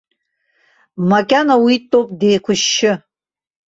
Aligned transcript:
Макьана 1.09 1.55
уи 1.63 1.75
дтәоуп 1.81 2.09
деиқәышьшьы. 2.19 2.93